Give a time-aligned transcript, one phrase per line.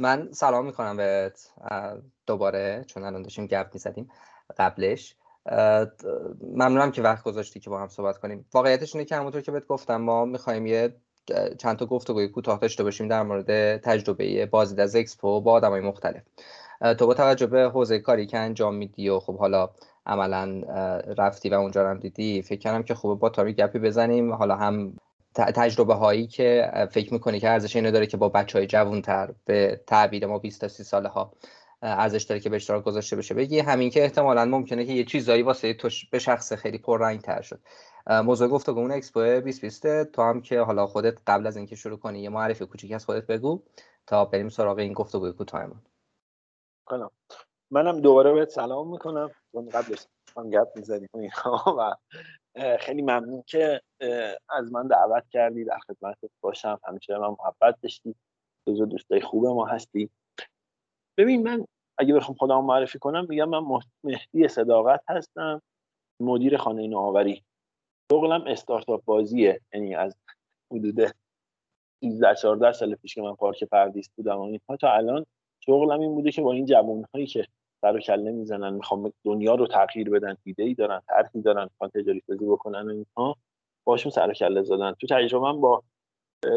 [0.00, 1.32] من سلام می‌کنم به
[2.26, 4.10] دوباره چون الان داشتیم گپ می‌زدیم
[4.58, 5.16] قبلش.
[6.42, 8.46] ممنونم که وقت گذاشتی که با هم صحبت کنیم.
[8.52, 10.94] واقعیتش اینه که همونطور که بهت گفتم ما می‌خوایم یه
[11.58, 16.22] چند تا گفتگوی کوتاه داشته باشیم در مورد تجربه بازدید از اکسپو با آدمای مختلف.
[16.98, 19.70] تو با توجه به حوزه کاری که انجام میدی و خب حالا
[20.06, 20.60] عملا
[21.18, 24.32] رفتی و اونجا هم دیدی فکر کردم که خوبه با تامی گپی بزنیم.
[24.32, 24.96] حالا هم
[25.44, 29.34] تجربه هایی که فکر می‌کنی که ارزش اینو داره که با بچه های جوون تر
[29.44, 31.32] به تعبیر ما 20 تا 30 ساله ها
[31.82, 33.34] ارزش داره که به اشتراک گذاشته بشه.
[33.34, 37.42] بگی همین که احتمالا ممکنه که یه چیزایی واسه تو به شخص خیلی پررنگ تر
[37.42, 37.60] شد
[38.06, 42.28] موضوع گفتگو اکسپو 2020 تو هم که حالا خودت قبل از اینکه شروع کنی یه
[42.28, 43.62] معرفی کوچیکی از خودت بگو
[44.06, 45.80] تا بریم سراغ این گفتگوی کوتاهمون
[46.86, 47.10] کنم
[47.70, 49.30] منم دوباره بهت سلام می‌کنم.
[49.52, 51.08] چون قبلش هم گپ می‌زدیم
[51.78, 51.94] و
[52.80, 53.80] خیلی ممنون که
[54.48, 56.80] از من دعوت کردی در خدمتت باشم.
[56.84, 58.14] همیشه من محبت داشتی.
[58.68, 60.10] جزو دوستای خوب ما هستی.
[61.18, 61.66] ببین من
[61.98, 65.62] اگه بخوام خودم معرفی کنم میگم من مهدی صداقت هستم
[66.20, 67.44] مدیر خانه نوآوری.
[68.12, 69.60] شغلم استارتاپ بازیه.
[69.72, 70.16] یعنی از
[70.72, 71.12] حدود
[72.00, 75.26] 13 14 سال پیش که من پارک پردیس بودم و اینها تا الان
[75.60, 77.46] شغلم این بوده که با این جوان هایی که
[77.80, 81.90] سر و کله می‌زنن می‌خوام دنیا رو تغییر بدن ایده ای دارن طرحی دارن می‌خوان
[81.90, 83.36] تجاری سازی بکنن و اینها
[83.84, 84.92] باشون سر و کله زدن.
[84.92, 85.82] تو تجربه با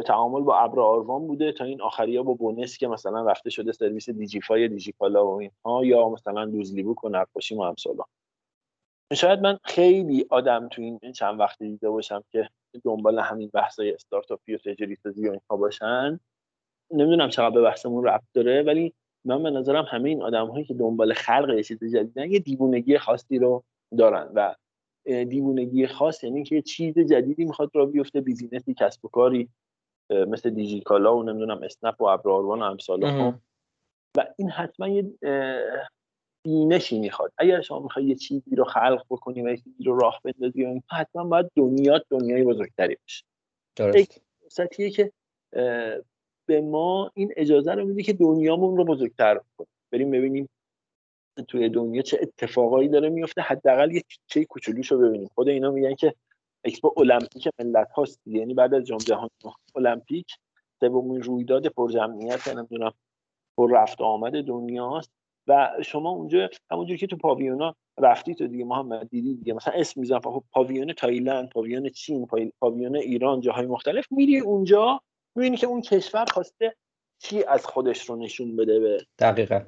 [0.05, 3.71] تعامل با ابر آروان بوده تا این آخری ها با بونس که مثلا رفته شده
[3.71, 8.03] سرویس دیجیفای دیجیکالا و اینها یا مثلا دوزلیبوک و نقاشی و امثالا
[9.13, 12.49] شاید من خیلی آدم تو این چند وقتی دیده باشم که
[12.83, 16.19] دنبال همین بحثای استارتاپی و تجاری سازی و اینها باشن.
[16.91, 18.93] نمی‌دونم چقدر به بحثمون ربط داره ولی
[19.25, 22.97] من به نظرم همه این آدم هایی که دنبال خلق یه چیز جدیدن یه دیوونگی
[22.97, 23.63] خاصی رو
[23.97, 24.55] دارن و
[25.05, 29.49] دیوونگی خاص یعنی که یه چیز جدیدی می‌خواد را بیفته بیزینسی کسب و کاری
[30.09, 33.03] مثل دیجیکالا و نمی‌دونم اسنپ و ابراروان و امثال
[34.17, 35.11] و این حتما یه
[36.45, 37.31] بینشی می‌خواد.
[37.37, 41.23] اگر شما می‌خوای یه چیزی رو خلق بکنی و یه چیزی رو راه بندازی حتما
[41.23, 43.25] باید دنیا دنیای بزرگتری باشه.
[43.75, 44.21] درست.
[44.89, 45.11] که
[46.45, 49.67] به ما این اجازه رو میده که دنیامون رو بزرگتر کنیم.
[49.91, 50.49] بریم ببینیم
[51.47, 53.41] توی دنیا چه اتفاقایی داره میفته.
[53.41, 55.29] حداقل یه چه کوچولوشو ببینیم.
[55.35, 56.13] خود اینا میگن که
[56.65, 58.21] اکسپو المپیک ملت هاست.
[58.25, 59.29] یعنی بعد از جام جهانی.
[59.75, 60.35] المپیک
[60.79, 62.93] سومین رویداد پرجمعیت نمی‌دونم
[63.57, 65.11] پر رفت آمد دنیاست
[65.47, 69.53] و شما اونجا همونجوری که تو پاویونا رفتی تو دیگه محمد دیدی دیگه.
[69.53, 72.27] مثلا اسم میزن خب پاویون تایلند پاویون چین
[72.59, 74.11] پاویون ایران جاهای مختلف.
[74.11, 75.01] میری اونجا
[75.35, 76.75] می‌بینی که اون کشور خواسته
[77.19, 79.61] چی از خودش رو نشون بده به دقیقا.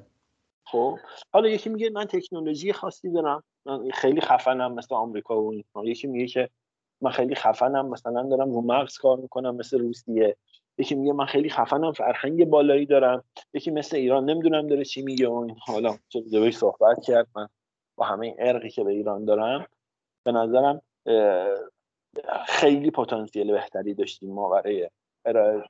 [0.66, 0.98] خب.
[1.32, 3.42] حالا یکی میگه من تکنولوژی خاصی دارم.
[3.66, 6.50] من خیلی خفنم مثل آمریکا و اینها یکی میگه که
[7.00, 10.36] من خیلی خفنم مثلا دارم رو مغز کار می‌کنم مثل روسیه.
[10.78, 13.24] یکی میگه من خیلی خفنم فرهنگ بالایی دارم.
[13.54, 15.56] یکی مثل ایران نمی‌دونم داره چی میگه و این.
[15.66, 17.48] حالا چه صحبت کرد من
[17.96, 19.66] با همه ارقی که به ایران دارم
[20.24, 20.82] به نظرم
[22.46, 24.90] خیلی پتانسیل بهتری داشتیم ما برای
[25.24, 25.62] ارائه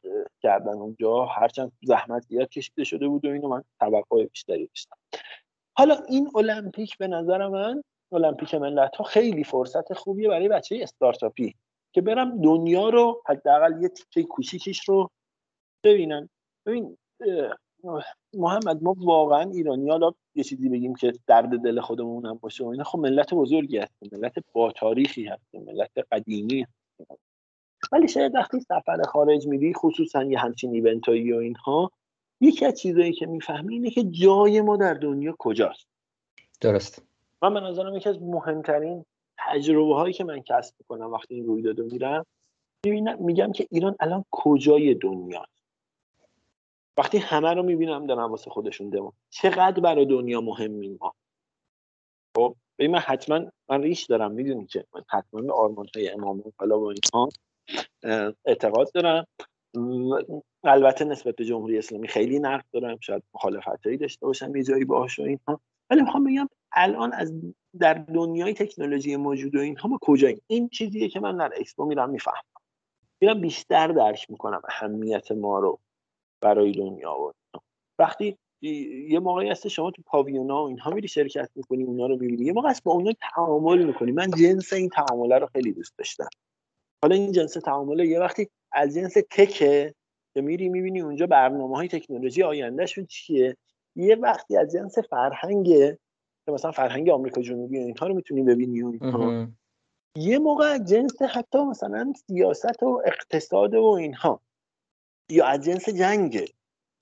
[0.42, 4.97] کردن اونجا هرچند زحمت زیاد کشیده شده بود و اینو من توقع بیشتری داشتم.
[5.76, 7.82] حالا این المپیک به نظر من
[8.12, 11.54] المپیک ملت ها خیلی فرصت خوبیه برای بچه استارتاپی
[11.93, 15.10] که برم دنیا رو حداقل یه تیکه کوچیکش رو
[15.84, 16.28] ببینن.
[16.66, 16.97] ببین
[18.34, 22.69] محمد ما واقعا ایرانی حالا یه چیزی بگیم که درد دل خودمون هم باشه و
[22.69, 27.34] اینا خب ملت بزرگی هستیم ملت با تاریخی هستیم ملت قدیمی هستیم.
[27.93, 31.91] ولی شاید وقتی سفر خارج میری خصوصا یه همچین ایونتایی و اینها
[32.41, 35.87] یکی از چیزایی که می‌فهمی اینه که جای ما در دنیا کجاست.
[36.61, 37.03] درست.
[37.43, 39.05] من به نظرم یکی از مهمترین
[39.39, 42.27] تجربه هایی که من کسب می‌کنم وقتی این رویداد میرم
[43.19, 45.44] میگم که ایران الان کجای دنیا؟
[46.97, 49.12] وقتی همه رو می‌بینم دارن واسه خودشون دمو.
[49.31, 51.15] چقدر برای دنیا مهمیم ما؟
[52.37, 56.73] خب من حتما من ریش دارم می‌دونی که من حتما به آرمان های امام و
[56.85, 57.29] اینها
[58.44, 59.26] اعتقاد دارم.
[60.64, 62.99] البته نسبت به جمهوری اسلامی خیلی نقد دارم.
[63.00, 65.61] شاید مخالفت هایی داشته باشم یه جایی باهاش و اینها.
[65.90, 67.32] ولی می‌خوام بگم الان از
[67.81, 72.11] در دنیای تکنولوژی موجود و اینها ما کجاییم؟ این چیزیه که من در اکسپو میرم
[72.11, 72.43] می‌فهمم.
[73.20, 75.78] میرم بیشتر درک می‌کنم اهمیت ما رو
[76.40, 77.32] برای دنیا و
[77.99, 78.38] وقتی
[79.08, 82.52] یه موقعی هست شما تو پاویونا و اینها میری شرکت می‌کنی اونا رو می‌بینی یه
[82.52, 84.12] موقع هست با اونا تعامل می‌کنی.
[84.12, 86.28] من جنس این تعامله رو خیلی دوست داشتم.
[87.05, 89.95] حالا این جنس تعامل یه وقتی از جنس تکه
[90.35, 93.56] که میری می‌بینی اونجا برنامه های تکنولوژی آیندهشون چیه؟
[93.97, 95.67] یه وقتی از جنس فرهنگ
[96.47, 98.93] که مثلا فرهنگ آمریکا جنوبی اینها رو می‌تونی ببینی و
[100.17, 104.41] یه موقع از جنس حتی مثلا سیاست و اقتصاد و اینها
[105.31, 106.45] یا از جنس جنگه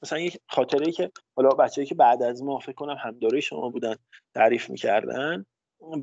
[0.02, 3.94] مثلا یک خاطره که حالا بچه‌ای که بعد از ما فکر کنم همداره شما بودن
[4.34, 5.46] تعریف می‌کردن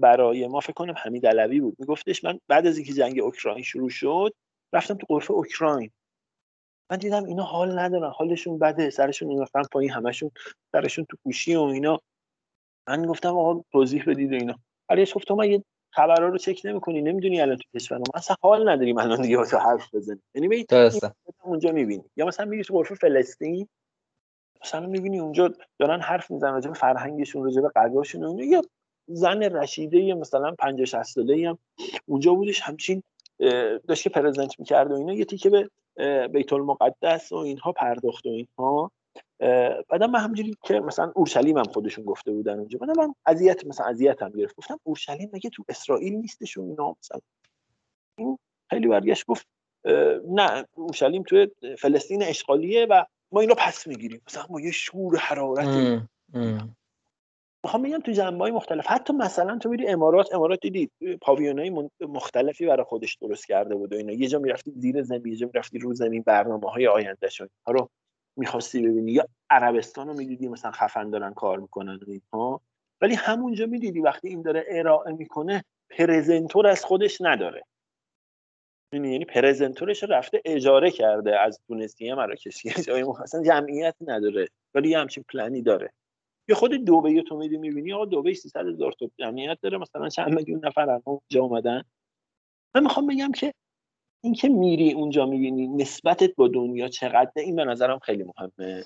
[0.02, 1.76] برای ما فکر کنم حمید علوی بود.
[1.80, 4.34] میگفتش من بعد از اینکه جنگ اوکراین شروع شد
[4.74, 5.92] رفتم تو قرفه اوکراین.
[6.92, 10.32] من دیدم اینا حال ندارن حالشون بده سرشون انداختن پایین همشون
[10.72, 12.00] سرشون تو گوشی و اینا.
[12.88, 14.56] من گفتم آقا توضیح بدید اینا.
[14.90, 18.04] علیش گفت تو مگه خبرها رو چک نمی‌کنی؟ نمی‌دونی الان تو کشور ما.
[18.14, 20.24] اصلا حال نداریم الان دیگه واسه حرف بزنیم.
[20.36, 20.66] یعنی
[21.44, 22.04] اونجا می‌بینی.
[22.16, 23.68] یا مثلا میری تو غرفه فلسطین
[24.64, 27.72] مثلا می‌بینی اونجا دارن حرف می‌زنن راجع به فرهنگشون راجع به
[28.16, 28.62] اونجا یا
[29.10, 31.58] زن رشیده مثلا 50 60 ساله هم
[32.06, 33.04] اونجا بودش همچین
[33.88, 35.70] داشت که پرزنت می‌کرد و اینا یه تیکه به
[36.28, 38.92] بیت المقدس و اینها پرداخت و اینها.
[39.90, 43.86] بعدا من همجوری که مثلا اورشلیم هم خودشون گفته بودن اونجا بعدا من اذیت مثلا
[43.86, 44.56] اذیت هم گرفت.
[44.56, 47.20] گفتم اورشلیم مگه تو اسرائیل نیستشون اینا؟ مثلا
[48.18, 48.38] این
[48.70, 49.48] خیلی برگشت گفت
[50.28, 51.48] نه اورشلیم تو
[51.80, 54.22] فلسطین اشغالیه و ما اینو پس می‌گیریم.
[54.28, 56.02] مثلا ما یه شور حرارت
[57.64, 58.88] می‌خوام بگم تو جنبه های مختلف.
[58.88, 60.90] حتی مثلا تو میری امارات امارات دیدی
[61.22, 64.12] پاویون مختلفی برای خودش درست کرده بود و اینا.
[64.14, 67.90] یه جا می‌رفتی زیر زمین یه جا می‌رفتی رو زمین برنامه های آینده شد رو
[68.38, 69.12] می‌خواستی ببینی.
[69.12, 72.62] یا عربستان رو می‌دیدی مثلا خفن دارن کار می‌کنن اینها.
[73.02, 77.64] ولی همونجا می‌دیدی وقتی این داره ارائه می‌کنه پرزنتور از خودش نداره.
[78.94, 84.48] یعنی پرزنتورش رفته اجاره کرده از تونسیه مراکشی جای اصلا جمعیت نداره.
[84.74, 85.92] ولی یه همچین پلنی داره.
[86.50, 90.34] یه خود دوبه تو میدی می‌بینی آقا دوبه 300 هزار تا جمعیت داره مثلا چند
[90.34, 91.84] میلیون نفر اونجا اومدن.
[92.76, 93.54] من می‌خوام بگم که
[94.24, 98.84] اینکه میری اونجا می‌بینی نسبتت با دنیا چقدر این به نظرم خیلی مهمه.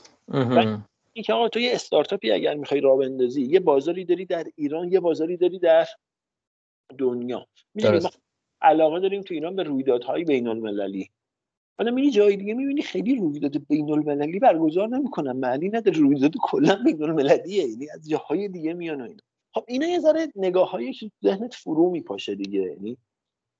[1.13, 4.99] اینکه آقا تو یه استارتاپی اگر می‌خوای راه بندازی یه بازاری داری در ایران یه
[4.99, 5.87] بازاری داری در
[6.97, 7.47] دنیا.
[7.73, 7.99] می‌دونی
[8.61, 11.09] علاقه داریم تو ایران به رویدادهای بین المللی
[11.77, 16.75] حالا میری جای دیگه می‌بینی خیلی رویداد بین المللی برگزار نمی‌کنن معنی نداره رویداد کلا
[16.75, 19.21] بین المللیه یعنی از جاهای دیگه میان و اینا.
[19.53, 22.61] خب اینا یه ذره نگاههایی که ذهنت فرو میپاشه دیگه.
[22.61, 22.97] یعنی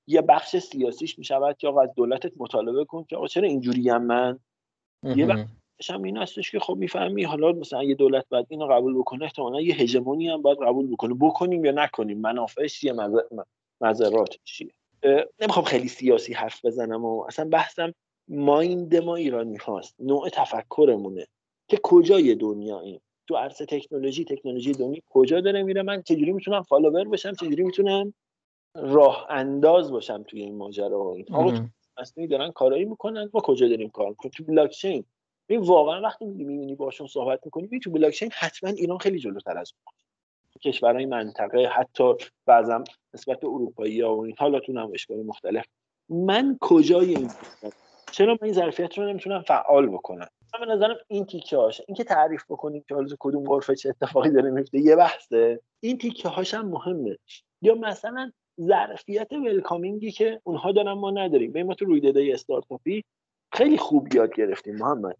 [0.06, 4.02] یه بخش سیاسیش می‌شود که آقا از دولتت مطالبه کن که آقا چرا اینجوری هم
[4.02, 4.38] من؟
[5.16, 8.98] یه بخش هم این هستش که خب می‌فهمی حالا مثلا یه دولت بعد اینو قبول
[8.98, 11.14] بکنه احتمالا یه هژمونی هم باید قبول بکنه.
[11.14, 12.94] بکنیم یا نکنیم منافعش چیه
[13.80, 14.70] مذراتش چیه؟
[15.40, 17.92] نمی‌خوام خیلی سیاسی حرف بزنم و اصلا بحثم
[18.28, 19.94] مایند ما ایرانی هاست.
[19.98, 21.26] نوع تفکرمونه.
[21.68, 27.08] که کجای دنیاییم تو عرصه تکنولوژی تکنولوژی دنیا کجا داره میره؟ من چجوری می‌تونم فالوور
[27.08, 28.14] بشم؟ چجوری می‌تونم
[28.74, 33.30] راه انداز باشم توی این ماجرا؟ اینها اصلا دارن کارایی می‌کنن.
[33.34, 35.04] ما کجا داریم کار؟ می‌کنیم تو بلاک چین
[35.48, 39.72] این واقعا وقتی می‌بینی باشون صحبت می‌کنی تو بلاک چین حتما ایران خیلی جلوتر از
[39.72, 39.94] اون
[40.62, 42.14] کشورهای منطقه حتی
[42.46, 42.84] بعضا
[43.14, 45.64] نسبت به اروپایی ها و این حالا تو نمایشگاه مختلف.
[46.08, 47.30] من کجای این
[48.14, 52.04] چرا من این ظرفیت رو نمی‌تونم فعال بکنم؟ من به نظرم این تیکه هاش اینکه
[52.04, 55.60] تعریف بکنیم که حالا کدوم غرفه چه اتفاقی داره میفته یه بحثه.
[55.80, 57.18] این تیکه هاش هم مهمه.
[57.62, 61.52] یا مثلا ظرفیت welcoming ی که اونها دارن ما نداریم.
[61.52, 63.04] به ما تو رویدادهای استارتاپی
[63.52, 65.16] خیلی خوب یاد گرفتیم محمد.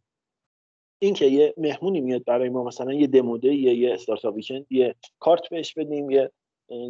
[0.99, 4.35] اینکه یه مهمونی میاد برای ما مثلا یه demo day یه یه استارتاپ
[4.71, 6.31] یه کارت بهش بدیم یه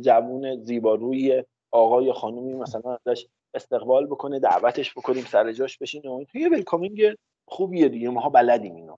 [0.00, 6.48] جوون زیباروی آقای خانومی مثلا ازش استقبال بکنه دعوتش بکنیم سر جاش بشین و یه
[6.48, 7.14] welcoming
[7.48, 8.08] خوبیه دیگه.
[8.08, 8.96] ماها بلدیم اینو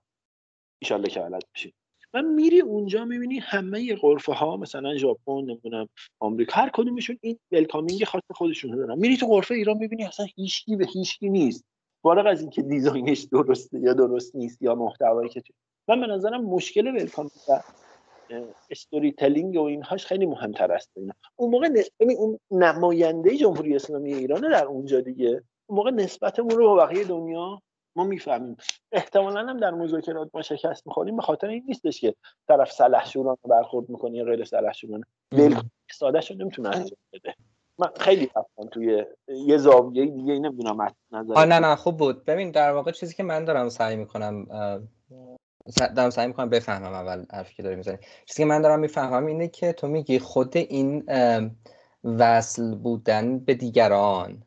[0.91, 1.73] ان که بلد بشیم.
[2.13, 5.89] من میری اونجا می‌بینی همه غرفه ها مثلا ژاپن نمی‌دونم
[6.19, 8.99] آمریکا هر کدومشون این welcoming خاص خودشون دارن.
[8.99, 11.65] میری تو غرفه ایران می‌بینی اصلا هیچکی به هیچکی نیست.
[12.03, 15.41] فارغ از اینکه design ش درسته یا درست نیست یا محتوایی که
[15.87, 17.31] من به نظرم مشکل welcoming
[18.69, 20.91] storytelling و اینهاش خیلی مهمتر است.
[20.95, 21.13] اینا.
[21.35, 21.69] اون موقع
[22.17, 25.43] اون نماینده جمهوری اسلامی ایران در اونجا دیگه.
[25.67, 27.61] اون موقع نسبتمون رو با بقیه دنیا
[27.95, 28.57] ما می‌فهمیم.
[28.91, 31.15] احتمالا هم در مذاکرات ما شکست می‌خوریم.
[31.15, 32.15] به خاطر این نیستش که
[32.47, 35.05] طرف سلحشوران برخورد می‌کنه یا غیر سلحشورانه
[35.91, 37.35] ساده شو نمی‌تونه انجام بده.
[37.79, 42.25] من خیلی رفتم توی یه زاویه دیگه نمی‌دونم نظر نه نه خوب بود.
[42.25, 44.47] ببین در واقع چیزی که من دارم سعی می‌کنم
[45.95, 47.97] دارم سعی می‌کنم بفهمم اول حرفی که داری می‌زنی.
[48.25, 51.03] چیزی که من دارم می‌فهمم اینه که تو میگی خود این
[52.03, 54.43] وصل بودن به دیگران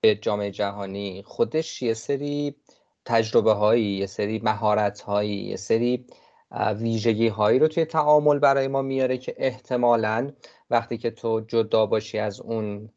[0.00, 2.56] به جامعه جهانی خودش یه سری
[3.04, 6.06] تجربه هایی یه سری مهارت هایی یه سری
[6.76, 10.32] ویژگی هایی رو توی تعامل برای ما میاره که احتمالا
[10.70, 12.90] وقتی که تو جدا باشی از اون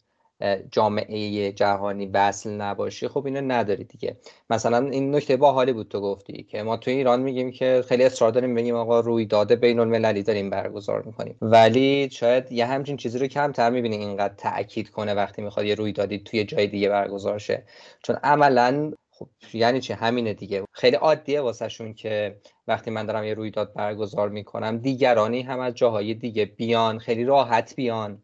[0.72, 4.18] جامعه جهانی وصل نباشی خب اینو نداری دیگه.
[4.50, 8.32] مثلا این نکته باحالی بود تو گفتی که ما تو ایران میگیم که خیلی اصرار
[8.32, 11.38] داریم بگیم آقا رویداد بین المللی داریم برگزار می‌کنیم.
[11.42, 16.20] ولی شاید یه همچین چیزی رو کمتر می‌بینی اینقدر تاکید کنه وقتی می‌خواد یه رویدادی
[16.20, 17.64] توی جای دیگه برگزار شه.
[18.04, 20.64] چون عملا خب یعنی چی؟ همینه دیگه.
[20.72, 26.14] خیلی عادیه واسهشون که وقتی من دارم یه رویداد برگزار می‌کنم دیگرانی هم از جاهای
[26.14, 28.24] دیگه بیان خیلی راحت بیان.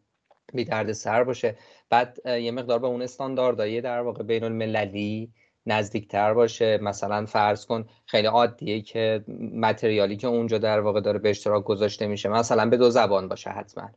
[0.54, 1.56] بی درد سر باشه.
[1.90, 5.32] بعد یه مقدار به اون استانداردهای در واقع بین المللی
[5.66, 6.78] نزدیکتر باشه.
[6.82, 12.06] مثلا فرض کن خیلی عادیه که متریالی که اونجا در واقع داره به اشتراک گذاشته
[12.06, 13.90] میشه مثلا به دو زبان باشه حتما.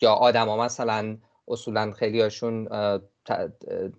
[0.00, 1.16] یا آدما مثلا
[1.48, 2.68] اصولا خیلی هاشون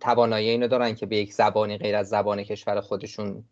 [0.01, 3.43] توانایی اینو دارن که به یک زبانی غیر از زبان کشور خودشون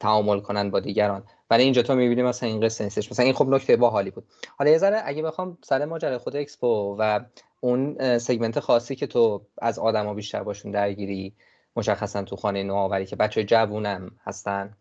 [0.00, 1.24] تعامل کنن با دیگران.
[1.50, 4.24] ولی اینجا تو می‌بینی مثلا این قصه نیستش مثلا این خب نکته باحالی بود.
[4.58, 7.20] حالا یه ذره اگه بخوام سر ماجرای خود اکسپو و
[7.60, 11.34] اون سگمنت خاصی که تو از آدما بیشتر باشون درگیری
[11.76, 14.76] مشخصا تو خانه نوآوری که بچه جوونم هستن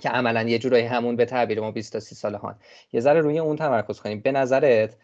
[0.00, 2.58] که عملا یه جورایی همون به تعبیر ما 20 تا 30 ساله هان.
[2.92, 4.20] یه ذره روی اون تمرکز کنیم.
[4.20, 4.96] به نظرت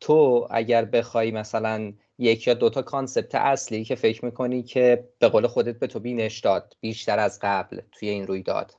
[0.00, 5.46] تو اگر بخوای مثلا یک یا دوتا کانسپت اصلی که فکر می‌کنی که به قول
[5.46, 8.74] خودت به تو بینش داد بیشتر از قبل توی این رویداد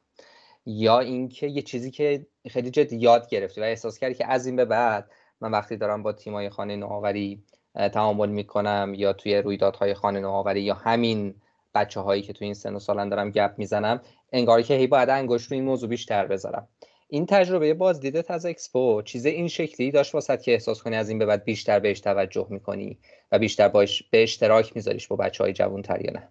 [0.66, 4.56] یا اینکه یه چیزی که خیلی جدی یاد گرفتی و احساس کردی که از این
[4.56, 5.12] به بعد
[5.42, 7.44] من وقتی دارم با تیمای خانه نوآوری
[7.76, 11.36] تعامل می‌کنم یا توی رویدادهای خانه نوآوری یا همین
[11.76, 14.02] بچه هایی که توی این سن و سالن دارم گپ می‌زنم
[14.32, 16.68] انگار که هی باید انگشت رو این موضوع بیشتر بذارم.
[17.08, 21.20] این تجربه بازدیدت از اکسپو چیز این شکلی داشت واسط که احساس کنی از این
[21.20, 23.00] به بعد بیشتر بهش توجه می‌کنی
[23.32, 26.30] و بیشتر باش به اشتراک میذاریش با بچه های جوان تر یا نه؟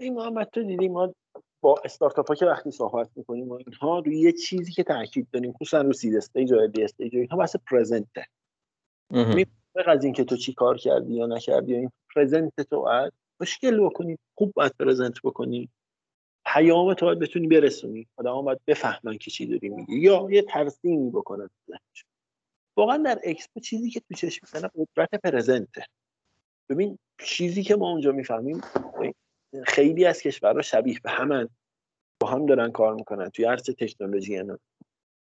[0.00, 1.14] این محمد تو دیدی ما
[1.60, 5.52] با استارتاپ ها که وقتی صحبت می‌کنیم و اینها روی یه چیزی که تاکید داریم
[5.52, 8.26] خصوصا رو seed stage و idea stage اینها بحث present ه
[9.86, 14.18] از اینکه تو چی کار کردی یا نکردی یا این present تو باید مشکل بکنی
[14.34, 15.68] خوب باید present بکنی.
[16.46, 18.06] پیام تو باید بتونی برسونی.
[18.16, 21.50] آدم باید بفهمن که چی داری میگی یا یه ترسیمی بکنن
[22.76, 25.84] واقعا در اکسپو چیزی که تو چشم می‌زنه قدرت پرزنته
[26.68, 28.60] ببین چیزی که ما اونجا می‌فهمیم
[29.66, 31.48] خیلی از کشورها شبیه به همن.
[32.20, 34.58] با هم دارن کار می‌کنن توی عرصه تکنولوژی اینا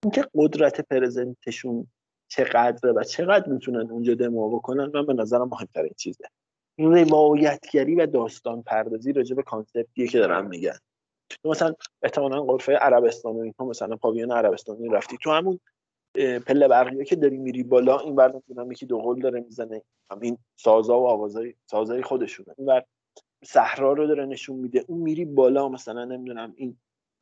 [0.03, 1.87] اینکه قدرت پرزنتشون
[2.27, 6.25] چقدره و چقدر می‌تونن اونجا دمو بکنن من به نظرم مهمترین چیزه.
[6.77, 10.77] روایتگری و داستان پردازی راجع به کانسپتیه که دارم میگن.
[11.29, 15.59] تو مثلا احتمالا قرفه عربستان و اینها مثلا پاویون عربستانی رفتی تو همون
[16.47, 19.81] پله برقیه که داری میری بالا این بر نمی‌دونم یکی دو قول داره می‌زنه.
[20.11, 22.55] همین سازا و آوازای سازای خودشونه.
[22.57, 22.83] این بر
[23.43, 24.85] صحرا رو داره نشون میده.
[24.87, 26.77] اون میری بالا مثلا نمی‌دونم این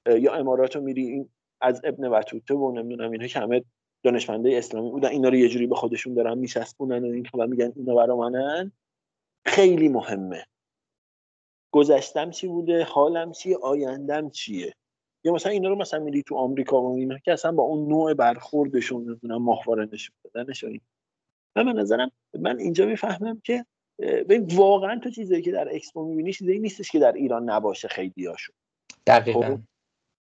[0.05, 1.29] یا امارات رو میری این
[1.61, 3.63] از ابن بطوطه و نمی‌دونم اینها که همه
[4.03, 7.73] دانشمنده اسلامی بودن اینا رو یه جوری به خودشون دارن میچسبونن و این و میگن
[7.75, 8.71] اینا برا منن.
[9.45, 10.45] خیلی مهمه.
[11.71, 14.73] گذشتم چی بوده؟ حالم چیه آیندم چیه؟
[15.23, 18.13] یا مثلا اینا رو مثلا میری تو آمریکا و اینا که اصلا با اون نوع
[18.13, 20.67] برخوردشون نمی‌دونم ماهواره نشون دادنش و
[21.55, 23.65] من نظرم من اینجا می‌فهمم که
[23.99, 28.25] ببین واقعا تو چیزایی که در اکسپو می‌بینی چیزایی نیستش که در ایران نباشه خیلی
[28.25, 28.55] هاشون
[29.07, 29.41] دقیقا.
[29.41, 29.59] خب؟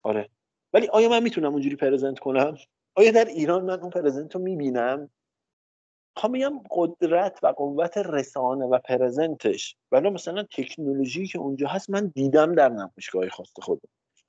[0.02, 0.28] آره.
[0.72, 2.56] ولی آیا من می‌تونم اونجوری پرزنت کنم؟
[2.94, 5.10] آیا در ایران من اون پرزنت رو می‌بینم؟
[6.16, 9.76] می‌خوام بگم قدرت و قوت رسانه و present ش.
[9.92, 13.88] ولی مثلا تکنولوژی که اونجا هست من دیدم در نمایشگاه خاص خودم.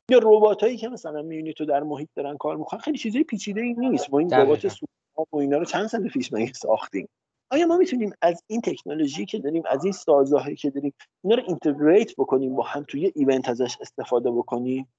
[0.10, 3.62] یا ربات هایی که مثلا می‌بینی تو در محیط دارن کار می‌کنن خیلی چیزای پیچیده
[3.62, 4.14] ای نیست.
[4.14, 7.10] ما این ربات سورنا و اینا رو چند سال پیش مگه ساختیم.
[7.52, 11.44] آیا ما می‌تونیم از این تکنولوژی که داریم از این سازهایی که داریم اینا رو
[11.48, 14.94] integrate بکنیم با هم توی event ازش استفاده بکنیم؟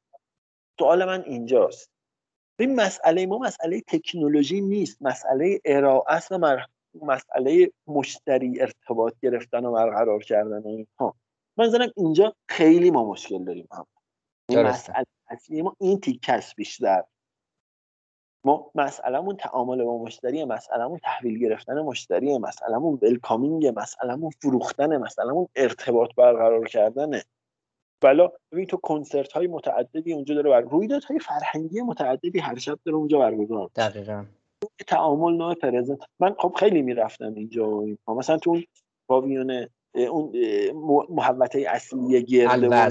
[0.78, 1.91] سوال من اینجاست.
[2.58, 5.02] این مسئله ما مسئله تکنولوژی نیست.
[5.02, 6.56] مسئله ارائه است و
[7.02, 11.14] مسئله مشتری ارتباط گرفتن و برقرار کردن اینها.
[11.56, 13.68] من زنم اینجا خیلی ما مشکل داریم.
[13.72, 13.86] هم.
[14.48, 17.04] این مسئله اصلی ما این تیکس بیشتر.
[18.44, 26.14] ما مسئلهمون تعامل با مشتری مسئلهمون تحویل گرفتن مشتری مسئلهمون ولکامینگ مسئلهمون فروختن مسئلهمون ارتباط
[26.16, 27.24] برقرار کردنه
[28.02, 32.78] بلا ببین تو کنسرت های متعددی اونجا داره بر رویداد های فرهنگی متعددی هر شب
[32.84, 34.24] داره اونجا برگزار دقیقا.
[34.86, 35.98] تعامل نوع پرزنت.
[36.20, 38.64] من خب خیلی می‌رفتم اینجا مثلا تو اون
[39.08, 40.32] پاویون اون
[41.08, 42.88] محوطه اصلی گرده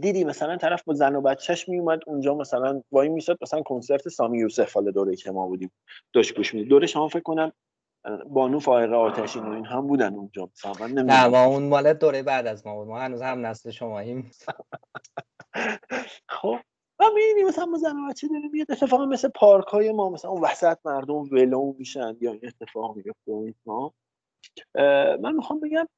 [0.00, 4.38] دیدی مثلا طرف با زن و بچهش میومد اونجا مثلا وای میساد مثلا کنسرت سامی
[4.38, 5.72] یوسف حال دوره که ما بودیم.
[6.12, 7.52] داشت گوش می‌دید دوره شما فکر کنم
[8.26, 12.22] بانو فائقه آتشین و این هم بودن اونجا مثلا من نه ما اون مال دوره
[12.22, 12.88] بعد از ما بود.
[12.88, 14.30] ما هنوز هم نسل شماییم.
[16.28, 16.58] خب
[16.98, 20.42] و می‌بینی مثلا ما زن بچه داره میاد اتفاق مثل پارک های ما مثلا اون
[20.42, 23.32] وسط مردم ولو میشن یا این اتفاق میفته
[23.66, 23.90] و
[25.20, 25.88] من می‌خوام بگم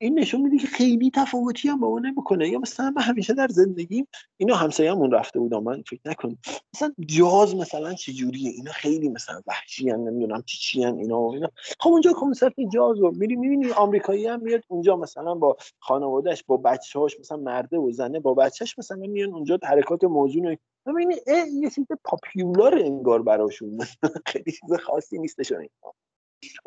[0.00, 2.48] این نشون میده که خیلی تفاوتی هم با اون نمی‌کنه.
[2.48, 6.36] یا مثلا من همیشه در زندگیم اینا همسایه‌مون رفته بودم من فکر نکن
[6.74, 11.34] مثلا جاز مثلا چه جوریه اینا خیلی مثلا وحشی ان نمی‌دونم چی چی اینا و
[11.34, 11.50] اینا.
[11.80, 16.56] خب اونجا کنسرت جاز رو میری می‌بینی آمریکایی هم میاد اونجا مثلا با خانوادهش با
[16.56, 21.14] بچه‌هاش مثلا مرده و زنه با بچهش مثلا میان اونجا حرکات موضوع ببینی
[21.62, 23.78] یه چیز پاپیولار انگار براشون.
[24.26, 25.68] خیلی چیز خاصی نیستشون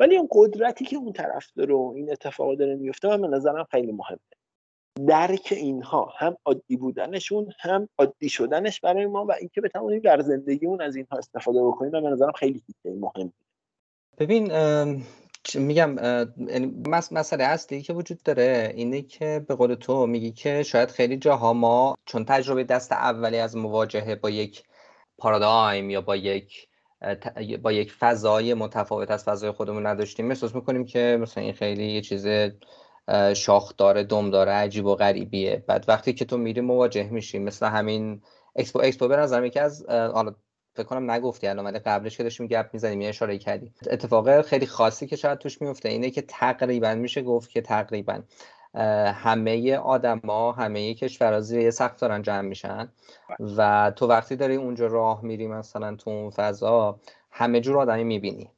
[0.00, 3.66] ولی اون قدرتی که اون طرف داره و این اتفاق داره میفته من به نظرم
[3.70, 4.18] خیلی مهمه.
[5.08, 10.80] درک اینها هم عادی بودنشون هم عادی شدنش برای ما و اینکه بتوانیم در زندگیمون
[10.80, 13.32] از اینها استفاده بکنیم من به نظرم خیلی مهم
[14.18, 14.52] ببین
[15.54, 15.96] میگم
[16.36, 21.16] یعنی مسئله اصلی که وجود داره اینه که به قول تو میگی که شاید خیلی
[21.16, 24.62] جاها ما چون تجربه دست اولی از مواجهه با یک
[25.18, 26.68] پارادایم یا با یک
[27.62, 30.28] با یک فضای متفاوت از فضای خودمون نداشتیم.
[30.28, 32.26] احساس می‌کنیم که مثلا این خیلی یه چیز
[33.34, 35.64] شاخدار دمدار عجیب و غریبیه.
[35.66, 38.22] بعد وقتی که تو میری مواجه میشی مثل همین
[38.56, 40.34] اکسپو اکسپو به نظر که از حالا
[40.74, 43.72] فکر کنم نگفتی الان ولی قبلش که داشتیم گپ می‌زنیم یه اشاره کردی.
[43.90, 48.22] اتفاق خیلی خاصی که شاید توش میفته اینه که تقریبا میشه گفت که تقریبا.
[49.14, 52.92] همه آدما همه کشورها زیر یه سقف دارن جمع میشن.
[53.56, 57.00] و تو وقتی داری اونجا راه میری مثلا تو اون فضا
[57.30, 58.50] همه جور آدمی می‌بینی.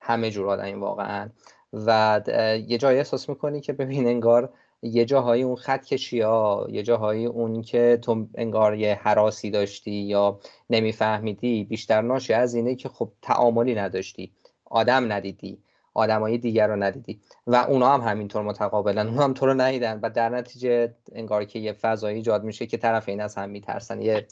[0.00, 1.30] همه جور آدمی واقعا.
[1.72, 2.20] و
[2.66, 7.26] یه جایی احساس می‌کنی که ببین انگار یه جاهایی اون خط کشی ها یه جاهایی
[7.26, 10.38] اون که تو انگار یه حراسی داشتی یا
[10.70, 14.32] نمیفهمیدی بیشتر ناشی از اینه که خب تعاملی نداشتی
[14.64, 15.62] آدم ندیدی.
[15.98, 17.20] آدمای دیگر رو ندیدی.
[17.46, 20.00] و اونا هم همینطور متقابلا اونا هم تو رو ندیدن.
[20.02, 24.02] و در نتیجه انگار که یه فضایی ایجاد میشه که طرف این از هم میترسن.
[24.02, 24.26] یه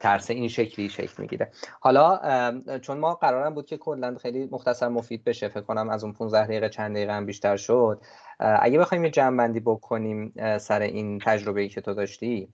[0.00, 1.50] ترس این شکلی شکل می‌گیره.
[1.80, 2.20] حالا
[2.78, 6.44] چون ما قرارم بود که کلا خیلی مختصر مفید بشه فکر کنم از اون 15
[6.44, 8.00] دقیقه چند دقیقه هم بیشتر شد.
[8.38, 12.48] اگه بخوایم یه جمع بکنیم سر این تجربه ای که تو داشتی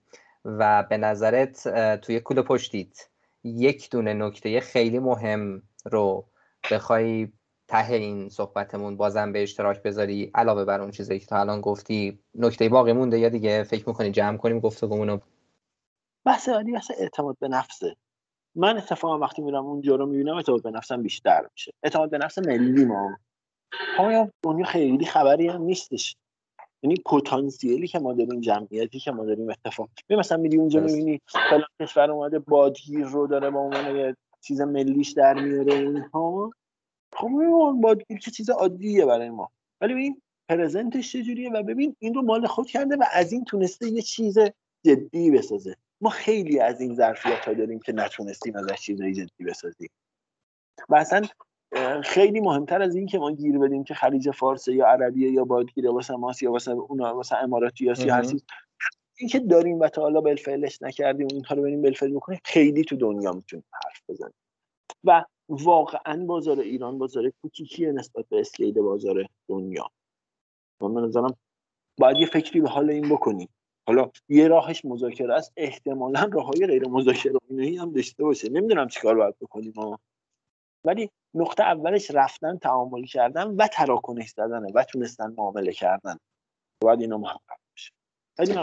[0.45, 1.67] و به نظرت
[1.97, 3.07] توی کل پشتیت
[3.43, 6.25] یک دونه نکته خیلی مهم رو
[6.71, 7.27] بخوای
[7.67, 12.19] ته این صحبتمون بازم به اشتراک بذاری علاوه بر اون چیزی که تا الان گفتی
[12.35, 15.21] نکته باقی مونده یا دیگه فکر می‌کنی جمع کنیم گفتگومون رو
[16.25, 17.95] بحث بعدی بحث اعتماد به نفسه
[18.55, 21.73] من اتفاقا وقتی میرم اونجا رو می‌بینم اعتماد به نفسم بیشتر میشه.
[21.83, 23.17] اعتماد به نفس ملی ما.
[23.97, 26.15] همه دنیا خیلی خبری هم نیستش.
[26.83, 29.89] یعنی پتانسیلی که ما داریم جمعیتی که ما داریم اتفاق.
[30.09, 34.61] می مثلا میری اونجا می‌بینی فلان کشور اومده بادگیر رو داره با عنوان یه چیز
[34.61, 36.51] ملیش در میاره اینها.
[37.15, 37.29] خب
[37.81, 39.51] بادگیر که چیز عادیه برای ما.
[39.81, 43.87] ولی ببین پرزنتش چجوریه و ببین این رو مال خود کرده و از این تونسته
[43.87, 44.37] یه چیز
[44.85, 45.75] جدی بسازه.
[46.01, 49.89] ما خیلی از این ظرفیت ها داریم که نتونستیم ازش چیزای جدی بسازیم.
[50.89, 51.21] و اصلا
[52.03, 55.89] خیلی مهمتر از این که ما گیر بدیم که خلیج فارس یا عربیه یا بادگیره
[55.89, 58.43] واسه ماست یا واسه اونا واسه اماراتی یا هر چیز
[59.17, 62.95] این که داریم و تا حالا بالفعلش نکردیم اینها رو بریم بالفعل بکنیم خیلی تو
[62.95, 64.33] دنیا می‌تونیم حرف بزنیم.
[65.03, 69.91] و واقعا بازار ایران بازار کوچیکیه نسبت به اسکیل بازار دنیا.
[70.81, 71.35] من نظرم
[71.97, 73.49] باید یه فکری به حال این بکنیم.
[73.87, 75.53] حالا یه راهش مذاکره است.
[75.57, 78.49] احتمالا راههای غیر مذاکره اینایی هم داشته باشه.
[78.49, 79.99] نمی‌دونم چیکار باید بکنیم ها
[80.85, 86.17] ولی نقطه اولش رفتن تعامل کردن و تراکنش زدنه و تونستن معامله کردن.
[86.81, 87.91] باید اینا محقق بشه.
[88.37, 88.53] خیلی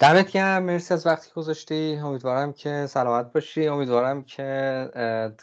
[0.00, 1.96] دمت گرم مرسی از وقتی گذاشتی.
[1.96, 3.68] امیدوارم که سلامت باشی.
[3.68, 4.44] امیدوارم که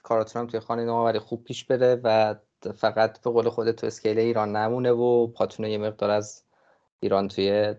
[0.04, 2.36] کاراتون هم توی خانه نوآوری خوب پیش بره و
[2.76, 6.44] فقط به قول خودت تو اسکیل ایران نمونه و پاتونه یه مقدار از
[7.00, 7.76] ایران توی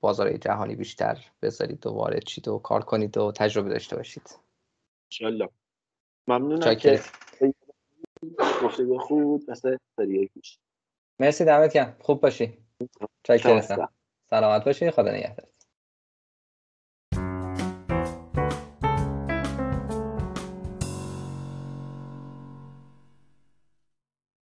[0.00, 4.38] بازار جهانی بیشتر بذارید و وارد شید و کار کنید و تجربه داشته باشید.
[5.06, 5.48] انشالله.
[6.28, 7.00] ممنونم که
[8.62, 10.58] گفته خوب مثل سریع پیش
[11.18, 11.96] مرسی دمت گرم.
[12.00, 12.58] خوب باشی.
[13.22, 13.88] چاکرم
[14.30, 14.90] سلامت باشی.
[14.90, 15.53] خدا نگهدار.